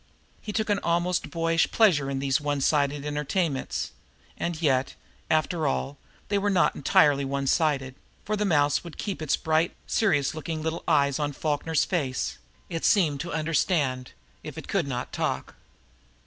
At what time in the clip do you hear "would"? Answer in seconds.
8.83-8.97